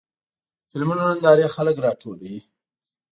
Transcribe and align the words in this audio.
د 0.69 0.69
فلمونو 0.69 1.01
نندارې 1.09 1.47
خلک 1.55 1.75
راټولوي. 1.85 2.37